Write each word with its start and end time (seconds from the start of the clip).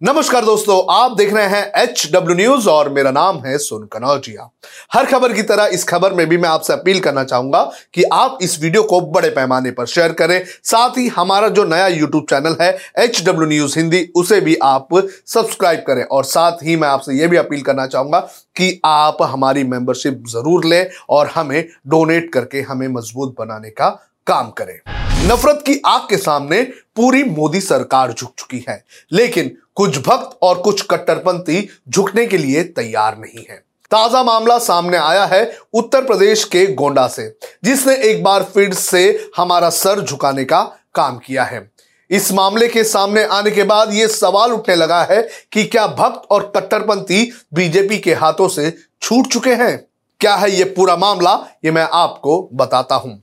नमस्कार 0.00 0.44
दोस्तों, 0.44 0.76
आप 0.90 1.16
देख 1.16 1.32
रहे 1.34 1.46
हैं 1.46 1.82
एच 1.82 2.06
डब्ल्यू 2.12 2.34
न्यूज़ 2.36 2.68
और 2.68 2.88
मेरा 2.88 3.10
नाम 3.10 3.38
है 3.38 3.56
सोन 3.58 3.82
कनौजिया 3.92 4.48
हर 4.92 5.06
खबर 5.06 5.32
की 5.32 5.42
तरह 5.42 5.70
इस 5.72 5.82
खबर 5.84 6.12
में 6.14 6.26
भी 6.28 6.36
मैं 6.36 6.48
आपसे 6.48 6.72
अपील 6.72 7.00
करना 7.00 7.24
चाहूँगा 7.24 7.62
कि 7.94 8.02
आप 8.12 8.38
इस 8.42 8.58
वीडियो 8.62 8.82
को 8.82 9.00
बड़े 9.10 9.30
पैमाने 9.30 9.70
पर 9.70 9.86
शेयर 9.86 10.12
करें। 10.12 10.44
साथ 10.64 10.96
ही 10.98 11.06
हमारा 11.08 11.48
जो 11.48 11.64
नया 11.64 11.86
यूट्यूब 11.88 12.26
चैनल 12.30 12.56
है 12.60 12.70
एच 12.98 13.22
डब्ल्यू 13.26 13.48
न्यूज़ 13.48 13.78
हिंदी 13.78 14.02
उसे 14.16 14.40
भी 14.40 14.56
आप 14.62 14.88
सब्सक्राइब 15.26 15.84
करें। 15.86 16.02
और 16.02 16.24
साथ 16.24 16.62
ही 16.62 16.76
मैं 16.76 16.88
आपसे 16.88 17.14
यह 17.14 17.28
भी 17.28 17.36
अपील 17.36 17.62
करना 17.62 17.86
चाहूँगा 17.86 18.20
कि 18.56 18.80
आप 18.84 19.22
हमारी 19.22 19.64
मेंबरशिप 19.64 20.22
ज़रूर 20.28 20.64
लें 20.64 20.90
और 21.10 21.30
हमें 21.34 21.64
डोनेट 21.86 22.32
करके 22.32 22.60
हमें 22.62 22.88
मज़बूत 22.88 23.36
बनाने 23.38 23.70
का 23.70 23.90
काम 24.26 24.50
करें। 24.52 24.78
नफरत 25.22 25.62
की 25.66 25.74
आग 25.86 26.00
के 26.00 26.16
सामने 26.16 26.62
पूरी 26.96 27.22
मोदी 27.24 27.60
सरकार 27.60 28.12
झुक 28.12 28.32
चुकी 28.38 28.64
है, 28.68 28.84
लेकिन 29.12 29.50
कुछ 29.74 29.98
भक्त 29.98 30.38
और 30.42 30.58
कुछ 30.58 30.82
कट्टरपंथी 30.82 31.68
झुकने 31.88 32.26
के 32.26 32.38
लिए 32.38 32.62
तैयार 32.64 33.18
नहीं 33.18 33.44
है। 33.50 33.56
ताज़ा 33.92 34.22
मामला 34.22 34.58
सामने 34.58 34.96
आया 34.96 35.24
है 35.24 35.42
उत्तर 35.74 36.04
प्रदेश 36.04 36.44
के 36.44 36.66
गोंडा 36.74 37.06
से, 37.08 37.28
जिसने 37.64 37.96
एक 38.10 38.22
बार 38.24 38.42
फिर 38.44 38.74
से 38.74 39.30
हमारा 39.36 39.70
सर 39.70 40.00
झुकाने 40.00 40.44
का 40.44 40.62
काम 40.94 41.18
किया 41.18 41.44
है। 41.44 41.70
इस 42.10 42.32
मामले 42.32 42.68
के 42.68 42.84
सामने 42.86 43.24
आने 43.24 43.50
के 43.50 43.62
बाद 43.64 43.92
यह 43.94 44.06
सवाल 44.08 44.52
उठने 44.52 44.76
लगा 44.76 45.02
है 45.04 45.22
कि 45.52 45.64
क्या 45.64 45.86
भक्त 45.88 46.30
और 46.30 46.52
कट्टरपंथी 46.56 47.30
बीजेपी 47.54 47.98
के 47.98 48.14
हाथों 48.14 48.48
से 48.48 48.70
छूट 49.02 49.26
चुके 49.26 49.54
हैं? 49.54 49.76
क्या 50.20 50.34
है 50.36 50.50
यह 50.50 50.72
पूरा 50.76 50.96
मामला? 50.96 51.34
ये 51.64 51.70
मैं 51.70 51.88
आपको 51.94 52.48
बताता 52.54 52.94
हूँ। 52.94 53.22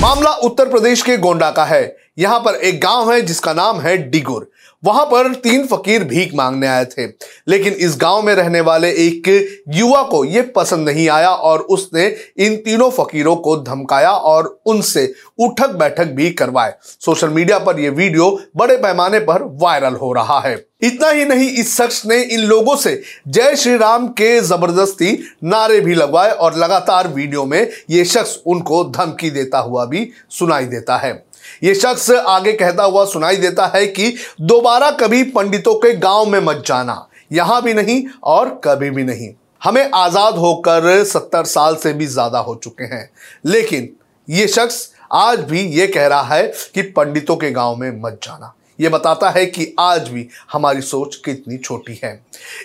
मामला 0.00 0.30
उत्तर 0.44 0.68
प्रदेश 0.68 1.02
के 1.02 1.16
गोंडा 1.16 1.50
का 1.50 1.64
है। 1.64 1.84
यहाँ 2.16 2.38
पर 2.40 2.54
एक 2.56 2.80
गाँव 2.80 3.12
है 3.12 3.20
जिसका 3.22 3.52
नाम 3.54 3.80
है 3.80 3.96
डिगुर। 4.10 4.50
वहाँ 4.82 5.04
पर 5.06 5.32
तीन 5.34 5.66
फकीर 5.66 6.02
भीख 6.04 6.34
मांगने 6.34 6.66
आए 6.66 6.84
थे, 6.86 7.06
लेकिन 7.48 7.72
इस 7.74 7.96
गाँव 8.00 8.22
में 8.22 8.34
रहने 8.34 8.60
वाले 8.60 8.90
एक 9.06 9.28
युवा 9.74 10.02
को 10.02 10.24
यह 10.24 10.50
पसंद 10.56 10.88
नहीं 10.88 11.08
आया 11.08 11.30
और 11.30 11.60
उसने 11.60 12.06
इन 12.38 12.56
तीनों 12.56 12.90
फकीरों 12.90 13.34
को 13.36 13.56
धमकाया 13.58 14.10
और 14.10 14.58
उनसे 14.66 15.12
उठक 15.38 15.70
बैठक 15.70 16.06
भी 16.06 16.30
करवाए। 16.32 16.74
सोशल 16.82 17.28
मीडिया 17.28 17.58
पर 17.58 17.80
यह 17.80 17.90
वीडियो 17.90 18.30
बड़े 18.56 18.76
पैमाने 18.76 19.20
पर 19.20 19.42
वायरल 19.62 19.94
हो 19.94 20.12
रहा 20.12 20.38
है। 20.40 20.54
इतना 20.82 21.10
ही 21.10 21.24
नहीं, 21.24 21.48
इस 21.50 21.76
शख्स 21.76 22.04
ने 22.06 22.20
इन 22.22 22.40
लोगों 22.40 22.76
से 22.76 23.02
जय 23.28 23.56
श्री 23.56 23.76
राम 23.76 24.08
के 24.08 24.40
ज़बरदस्ती 24.40 25.12
नारे 25.44 25.80
भी 25.80 25.94
लगवाए 25.94 26.30
और 26.30 26.56
लगातार 26.56 27.08
वीडियो 27.08 27.44
में 27.44 27.68
यह 27.90 28.04
शख्स 28.04 28.40
उनको 28.46 28.84
धमकी 28.86 29.30
देता 29.30 29.58
हुआ 29.58 29.84
भी 29.84 30.10
सुनाई 30.30 30.64
देता 30.66 30.96
है। 30.96 31.25
यह 31.62 31.74
शख्स 31.74 32.10
आगे 32.10 32.52
कहता 32.54 32.84
हुआ 32.84 33.04
सुनाई 33.06 33.36
देता 33.36 33.66
है 33.74 33.86
कि 33.88 34.14
दोबारा 34.42 34.90
कभी 34.96 35.22
पंडितों 35.30 35.74
के 35.76 35.92
गाँव 35.96 36.26
में 36.26 36.40
मत 36.40 36.62
जाना, 36.66 37.06
यहाँ 37.30 37.62
भी 37.62 37.74
नहीं 37.74 38.02
और 38.24 38.48
कभी 38.64 38.90
भी 38.90 39.04
नहीं। 39.04 39.32
हमें 39.62 39.90
आज़ाद 39.94 40.36
होकर 40.36 41.04
सत्तर 41.04 41.44
साल 41.46 41.76
से 41.76 41.92
भी 41.92 42.06
ज़्यादा 42.06 42.38
हो 42.38 42.54
चुके 42.54 42.84
हैं। 42.86 43.08
लेकिन 43.46 43.88
ये 44.28 44.46
शख्स 44.48 44.88
आज 45.14 45.40
भी 45.40 45.60
ये 45.70 45.86
कह 45.86 46.06
रहा 46.06 46.34
है 46.34 46.46
कि 46.74 46.82
पंडितों 46.90 47.36
के 47.36 47.50
गाँव 47.50 47.76
में 47.76 47.90
मत 48.02 48.20
जाना। 48.22 48.52
यह 48.78 48.90
बताता 48.90 49.30
है 49.30 49.44
कि 49.46 49.74
आज 49.80 50.08
भी 50.08 50.26
हमारी 50.52 50.80
सोच 50.82 51.16
कितनी 51.16 51.56
छोटी 51.58 51.98
है। 52.04 52.20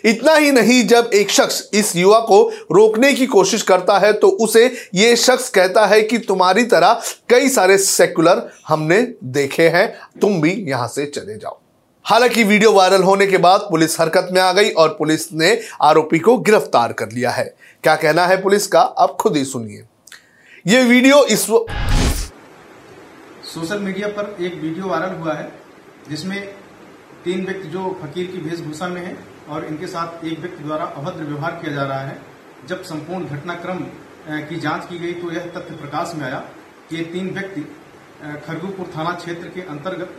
इतना 0.05 0.35
ही 0.35 0.51
नहीं, 0.51 0.85
जब 0.87 1.09
एक 1.13 1.29
शख्स 1.31 1.69
इस 1.73 1.95
युवा 1.95 2.19
को 2.21 2.41
रोकने 2.71 3.13
की 3.13 3.25
कोशिश 3.27 3.61
करता 3.63 3.97
है 3.99 4.11
तो 4.13 4.27
उसे 4.39 4.65
यह 4.95 5.15
शख्स 5.17 5.49
कहता 5.49 5.85
है 5.85 6.01
कि 6.01 6.17
तुम्हारी 6.19 6.63
तरह 6.65 7.01
कई 7.29 7.49
सारे 7.49 7.77
सेकुलर 7.77 8.49
हमने 8.67 9.01
देखे 9.23 9.67
हैं, 9.69 9.93
तुम 10.21 10.41
भी 10.41 10.51
यहाँ 10.69 10.87
से 10.87 11.05
चले 11.07 11.37
जाओ। 11.37 11.59
हालाँकि 12.05 12.43
वीडियो 12.43 12.71
वायरल 12.73 13.03
होने 13.03 13.25
के 13.27 13.37
बाद 13.37 13.61
पुलिस 13.61 13.99
हरकत 13.99 14.29
में 14.31 14.41
आ 14.41 14.51
गई 14.51 14.69
और 14.71 14.89
पुलिस 14.89 15.31
ने 15.33 15.59
आरोपी 15.81 16.19
को 16.19 16.37
गिरफ़्तार 16.39 16.93
कर 16.93 17.11
लिया 17.11 17.31
है। 17.31 17.43
क्या 17.83 17.95
कहना 17.95 18.25
है 18.25 18.41
पुलिस 18.41 18.67
का? 18.67 18.81
आप 18.81 19.15
खुद 19.21 19.37
ही 19.37 19.43
सुनिए। 19.45 19.83
यह 20.65 20.83
वीडियो 20.85 21.23
इस 21.25 21.45
सोशल 23.45 23.79
मीडिया 23.79 24.07
पर 24.09 24.35
एक 24.41 24.53
वीडियो 24.55 24.87
वायरल 24.87 25.15
हुआ 25.15 25.33
है। 25.33 25.60
जिसमें 26.09 26.41
तीन 27.23 27.45
व्यक्ति 27.45 27.67
जो 27.69 27.89
फकीर 28.01 28.31
की 28.31 28.37
वेशभूषा 28.39 28.87
में 28.87 29.01
है 29.01 29.17
और 29.49 29.65
इनके 29.65 29.87
साथ 29.87 30.23
एक 30.25 30.39
व्यक्ति 30.39 30.63
द्वारा 30.63 30.85
अभद्र 30.85 31.23
व्यवहार 31.23 31.51
किया 31.53 31.73
जा 31.73 31.83
रहा 31.83 32.01
है। 32.01 32.19
जब 32.67 32.81
संपूर्ण 32.83 33.25
घटनाक्रम 33.27 33.79
की 34.47 34.59
जाँच 34.59 34.87
की 34.89 34.97
गई 34.99 35.13
तो 35.13 35.31
यह 35.31 35.45
तथ्य 35.47 35.75
प्रकाश 35.75 36.13
में 36.15 36.25
आया 36.25 36.39
कि 36.89 36.95
ये 36.97 37.03
तीन 37.03 37.29
व्यक्ति 37.29 37.61
खरगुपुर 38.45 38.91
थाना 38.95 39.13
क्षेत्र 39.13 39.49
के 39.49 39.61
अंतर्गत 39.63 40.15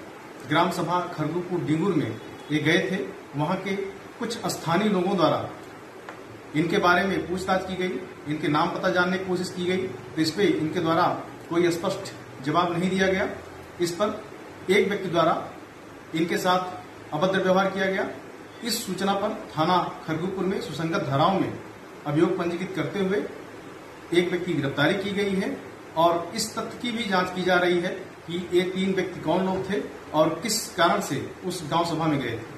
ग्राम 0.48 0.70
सभा 0.70 1.00
खरगुपुर 1.08 1.60
डिंगुर 1.60 1.94
में 1.94 2.16
ये 2.52 2.58
गए 2.58 2.78
थे। 2.90 3.04
वहाँ 3.36 3.56
के 3.56 3.74
कुछ 4.18 4.38
स्थानीय 4.46 4.88
लोगों 4.88 5.16
द्वारा 5.16 5.48
इनके 6.56 6.78
बारे 6.78 7.04
में 7.04 7.26
पूछताछ 7.28 7.66
की 7.66 7.76
गई, 7.76 8.00
इनके 8.28 8.48
नाम 8.48 8.70
पता 8.70 8.88
जानने 8.90 9.18
की 9.18 9.24
कोशिश 9.24 9.52
की 9.56 9.64
गई 9.64 9.86
तो 9.86 10.22
इस 10.22 10.30
पर 10.30 10.42
इनके 10.42 10.80
द्वारा 10.80 11.06
कोई 11.50 11.70
स्पष्ट 11.70 12.12
जवाब 12.44 12.72
नहीं 12.72 12.90
दिया 12.90 13.06
गया। 13.06 13.28
इस 13.80 13.90
पर 13.92 14.20
एक 14.70 14.88
व्यक्ति 14.88 15.08
द्वारा 15.08 15.32
इनके 16.14 16.36
साथ 16.36 17.14
अभद्र 17.14 17.42
व्यवहार 17.42 17.70
किया 17.70 17.86
गया। 17.86 18.08
इस 18.64 18.86
सूचना 18.86 19.14
पर 19.14 19.34
थाना 19.50 19.78
खरगुपुर 20.06 20.44
में 20.44 20.60
सुसंगत 20.60 21.06
धाराओं 21.08 21.38
में 21.40 21.52
अभियोग 22.06 22.36
पंजीकृत 22.38 22.72
करते 22.76 22.98
हुए 22.98 23.22
एक 24.14 24.30
व्यक्ति 24.30 24.52
की 24.52 24.52
गिरफ्तारी 24.52 24.94
की 24.94 25.10
गई 25.12 25.34
है 25.34 25.56
और 25.96 26.32
इस 26.34 26.54
तथ्य 26.56 26.78
की 26.82 26.90
भी 26.92 27.04
जाँच 27.04 27.34
की 27.36 27.42
जा 27.42 27.56
रही 27.56 27.80
है 27.80 27.90
कि 28.26 28.48
ये 28.54 28.62
तीन 28.62 28.94
व्यक्ति 28.94 29.20
कौन 29.20 29.44
लोग 29.46 29.70
थे 29.70 29.80
और 30.14 30.28
किस 30.42 30.66
कारण 30.68 31.00
से 31.00 31.20
उस 31.46 31.62
गाँव 31.70 31.84
सभा 31.84 32.06
में 32.06 32.18
गए 32.20 32.30
थे। 32.30 32.50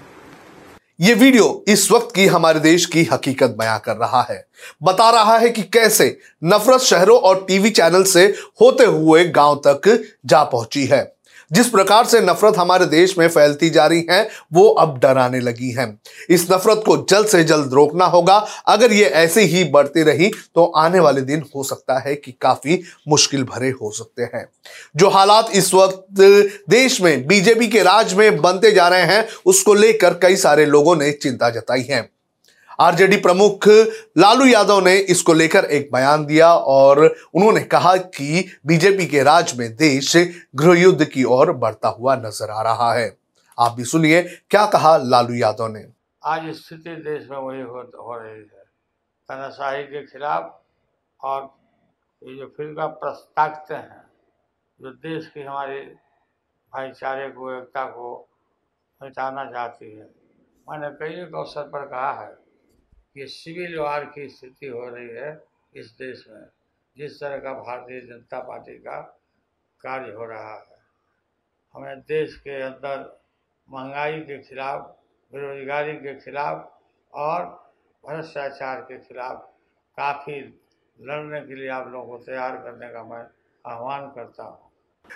ये 1.01 1.15
वीडियो 1.15 1.65
इस 1.69 1.91
वक्त 1.91 2.15
की 2.15 2.27
हमारे 2.27 2.61
देश 2.61 2.87
की 2.87 3.03
हकीकत 3.05 3.55
बयां 3.59 3.79
कर 3.79 3.97
रहा 3.97 4.23
है। 4.31 4.45
बता 4.83 5.09
रहा 5.11 5.37
है 5.39 5.49
कि 5.51 5.63
कैसे 5.73 6.07
नफरत 6.45 6.81
शहरों 6.81 7.19
और 7.19 7.45
टीवी 7.49 7.71
चैनल 7.71 8.05
से 8.05 8.25
होते 8.61 8.85
हुए 8.85 9.25
गाँव 9.31 9.61
तक 9.67 9.89
जा 10.27 10.43
पहुँची 10.45 10.85
है। 10.87 11.03
जिस 11.53 11.69
प्रकार 11.69 12.05
से 12.07 12.21
नफरत 12.21 12.57
हमारे 12.57 12.87
देश 12.87 13.17
में 13.19 13.29
फैलती 13.29 13.71
जा 13.71 13.87
रही 13.87 14.07
है, 14.11 14.29
वो 14.53 14.69
अब 14.69 14.99
डराने 14.99 15.41
लगी 15.41 15.71
है। 15.71 15.87
इस 16.31 16.47
नफरत 16.53 16.83
को 16.87 16.97
जल्द 17.11 17.27
से 17.27 17.43
जल्द 17.45 17.73
रोकना 17.75 18.05
होगा। 18.07 18.37
अगर 18.67 18.93
ये 18.93 19.05
ऐसे 19.05 19.43
ही 19.43 19.65
बढ़ती 19.65 20.03
रही 20.03 20.31
तो 20.55 20.65
आने 20.67 21.01
वाले 21.01 21.21
दिन 21.21 21.45
हो 21.57 21.65
सकता 21.65 21.99
है 21.99 22.15
कि 22.15 22.33
काफ़ी 22.33 22.81
मुश्किल 23.09 23.45
भरे 23.45 23.71
हो 23.73 23.91
सकते 23.91 24.23
हैं। 24.35 24.49
जो 24.97 25.09
हालात 25.09 25.51
इस 25.55 25.73
वक्त 25.75 26.07
देश 26.71 27.01
में, 27.01 27.27
बीजेपी 27.27 27.69
के 27.69 27.83
राज 27.83 28.15
में 28.15 28.41
बनते 28.41 28.73
जा 28.73 28.89
रहे 28.89 29.03
हैं, 29.03 29.27
उसको 29.47 29.75
लेकर 29.75 30.15
कई 30.15 30.37
सारे 30.37 30.67
लोगों 30.67 30.97
ने 30.97 31.11
चिंता 31.13 31.51
जताई 31.51 31.83
है। 31.83 32.14
आरजेडी 32.81 33.17
प्रमुख 33.17 33.69
लालू 34.19 34.47
यादव 34.47 34.81
ने 34.85 34.97
इसको 35.11 35.33
लेकर 35.33 35.65
एक 35.65 35.89
बयान 35.93 36.25
दिया 36.27 36.53
और 36.55 37.05
उन्होंने 37.35 37.61
कहा 37.61 37.97
कि 37.97 38.45
बीजेपी 38.67 39.07
के 39.07 39.23
राज 39.23 39.55
में 39.59 39.69
देश 39.77 40.17
गृह 40.55 40.81
युद्ध 40.81 41.05
की 41.05 41.25
ओर 41.25 41.53
बढ़ता 41.55 41.89
हुआ 41.89 42.17
नज़र 42.17 42.51
आ 42.51 42.63
रहा 42.63 42.93
है। 42.95 43.17
आप 43.59 43.73
भी 43.73 43.85
सुनिए 43.85 44.23
क्या 44.51 44.65
कहा 44.67 44.97
लालू 44.97 45.35
यादव 45.35 45.69
ने? 45.69 45.85
आज 46.23 46.51
स्थिति 46.55 46.91
देश 46.91 47.29
में 47.31 47.37
वही 47.39 47.61
हो, 47.61 47.81
हो 47.81 48.19
रही 48.19 48.39
है। 48.39 48.65
तनाशाही 49.29 49.83
के 49.85 50.07
खिलाफ 50.07 50.61
और 51.21 51.43
ये 52.23 52.37
जो 52.37 52.47
फिर 52.57 52.75
प्रस्तावते 52.79 53.75
हैं 53.75 54.03
जो 54.81 54.91
देश 54.91 55.27
की 55.27 55.43
हमारी 55.43 55.81
भाईचारे 56.73 57.29
को 57.29 57.53
एकता 57.53 57.85
को 57.87 58.29
मिटाना 59.01 59.45
चाहती 59.45 59.91
है 59.91 60.09
मैंने 60.67 60.89
कई 60.99 61.23
एक 61.23 61.35
अवसर 61.35 61.63
पर 61.63 61.87
कहा 61.87 62.13
है 62.21 62.44
कि 63.15 63.27
सिविल 63.27 63.79
वार 63.79 64.05
की 64.05 64.29
स्थिति 64.29 64.67
हो 64.67 64.89
रही 64.89 65.09
है 65.09 65.45
इस 65.75 65.91
देश 65.99 66.25
में, 66.29 66.47
जिस 66.97 67.21
तरह 67.21 67.39
का 67.39 67.53
भारतीय 67.53 68.01
जनता 68.01 68.41
पार्टी 68.41 68.79
का 68.79 69.01
कार्य 69.81 70.13
हो 70.13 70.25
रहा 70.25 70.55
है। 70.55 70.83
हमें 71.75 72.01
देश 72.01 72.37
के 72.37 72.61
अंदर 72.63 73.23
महँगाई 73.69 74.21
के 74.21 74.39
खिलाफ, 74.39 74.81
बेरोजगारी 75.33 75.97
के 75.97 76.15
खिलाफ 76.21 76.81
और 77.13 77.45
भ्रष्टाचार 78.05 78.81
के 78.81 78.99
खिलाफ 78.99 79.51
काफ़ी 79.99 80.41
लड़ने 81.01 81.41
के 81.41 81.55
लिए 81.55 81.69
आप 81.69 81.89
लोगों 81.89 82.19
को 82.19 82.25
तैयार 82.25 82.57
करने 82.57 82.89
का 82.89 83.05
मैं 83.05 83.25
आह्वान 83.65 84.07
करता 84.11 84.45
हूँ। 84.45 84.71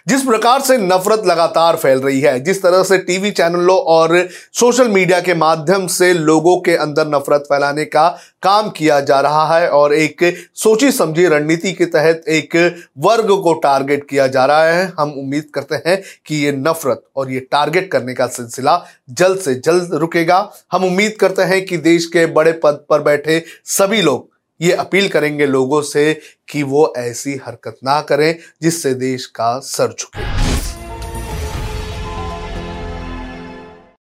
जिस 0.08 0.22
प्रकार 0.22 0.60
से 0.60 0.76
नफरत 0.78 1.22
लगातार 1.26 1.76
फैल 1.76 1.98
रही 1.98 2.20
है, 2.20 2.38
जिस 2.40 2.62
तरह 2.62 2.82
से 2.82 2.98
टीवी 2.98 3.30
चैनलों 3.30 3.76
और 3.76 4.28
सोशल 4.52 4.88
मीडिया 4.88 5.20
के 5.20 5.34
माध्यम 5.34 5.86
से 5.86 6.12
लोगों 6.14 6.56
के 6.60 6.76
अंदर 6.76 7.08
नफरत 7.08 7.40
फैलाने 7.40 7.84
का 7.84 8.08
काम 8.42 8.70
किया 8.70 9.00
जा 9.00 9.20
रहा 9.20 9.58
है 9.58 9.68
और 9.68 9.94
एक 9.94 10.24
सोची 10.54 10.92
समझी 10.92 11.26
रणनीति 11.26 11.72
के 11.72 11.86
तहत 11.86 12.22
एक 12.28 12.56
वर्ग 12.98 13.30
को 13.42 13.52
टारगेट 13.54 14.08
किया 14.10 14.26
जा 14.26 14.44
रहा 14.44 14.64
है। 14.64 14.92
हम 15.00 15.12
उम्मीद 15.12 15.50
करते 15.54 15.82
हैं 15.86 16.00
कि 16.26 16.36
ये 16.36 16.52
नफरत 16.52 17.02
और 17.16 17.32
ये 17.32 17.40
टारगेट 17.40 17.90
करने 17.90 18.14
का 18.14 18.26
सिलसिला 18.26 18.82
जल्द 19.10 19.38
से 19.38 19.54
जल्द 19.54 19.94
रुकेगा। 19.94 20.40
हम 20.72 20.84
उम्मीद 20.84 21.16
करते 21.20 21.42
हैं 21.42 21.64
कि 21.66 21.76
देश 21.76 22.06
के 22.06 22.26
बड़े 22.26 22.52
पद 22.52 22.84
पर 22.90 23.02
बैठे 23.02 23.44
सभी 23.64 24.02
लोग 24.02 24.28
ये 24.60 24.72
अपील 24.72 25.08
करेंगे 25.08 25.46
लोगों 25.46 25.82
से 25.82 26.20
कि 26.48 26.62
वो 26.62 26.92
ऐसी 26.96 27.40
हरकत 27.46 27.76
ना 27.84 28.00
करें 28.00 28.36
जिससे 28.62 28.94
देश 28.94 29.26
का 29.26 29.58
सर 29.58 29.94
झुके। 30.00 30.77